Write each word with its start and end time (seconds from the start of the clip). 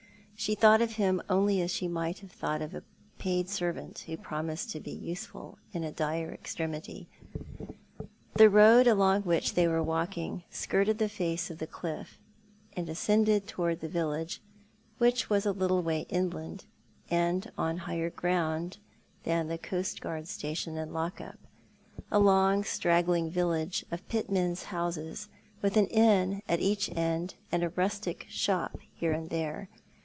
She 0.35 0.55
thought 0.55 0.81
of 0.81 0.93
him 0.93 1.21
only 1.29 1.61
as 1.61 1.69
she 1.69 1.87
might 1.87 2.17
have 2.17 2.31
thought 2.31 2.63
of 2.63 2.73
a 2.73 2.81
paid 3.19 3.47
servant 3.47 3.99
who 4.07 4.17
promised 4.17 4.71
to 4.71 4.79
bo 4.79 4.89
useful 4.89 5.59
in 5.71 5.83
a 5.83 5.91
dire 5.91 6.31
extremity. 6.31 7.07
The 8.33 8.49
road 8.49 8.87
along 8.87 9.21
which 9.21 9.53
they 9.53 9.67
were 9.67 9.83
walking 9.83 10.43
skirted 10.49 10.97
the 10.97 11.07
face 11.09 11.51
of 11.51 11.59
the 11.59 11.67
cliff, 11.67 12.17
and 12.75 12.89
ascended 12.89 13.45
towards 13.45 13.81
the 13.81 13.87
village, 13.87 14.41
which 14.97 15.29
was 15.29 15.45
a 15.45 15.51
little 15.51 15.83
way 15.83 16.07
inland, 16.09 16.65
and 17.11 17.51
on 17.55 17.77
higher 17.77 18.09
ground 18.09 18.79
than 19.25 19.47
the 19.47 19.59
coastguard 19.59 20.27
station 20.27 20.75
and 20.75 20.91
lock 20.91 21.21
up— 21.21 21.37
a 22.11 22.17
long 22.17 22.63
straggling 22.63 23.29
village 23.29 23.85
of 23.91 24.07
pitmen's 24.09 24.63
houses, 24.63 25.29
with 25.61 25.77
an 25.77 25.85
inn 25.89 26.41
at 26.49 26.59
each 26.59 26.89
end 26.95 27.35
and 27.51 27.61
a 27.63 27.69
rustic 27.69 28.25
shop 28.27 28.79
here 28.95 29.11
and 29.11 29.29
there. 29.29 29.69